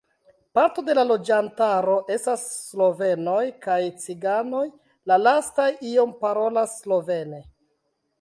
Parto 0.57 0.83
de 0.85 0.93
la 0.99 1.01
loĝantaro 1.07 1.97
estas 2.15 2.45
slovenoj 2.53 3.43
kaj 3.65 3.77
ciganoj, 4.05 4.63
la 5.13 5.19
lastaj 5.27 5.69
iom 5.91 6.17
parolas 6.25 6.75
slovene. 6.81 7.43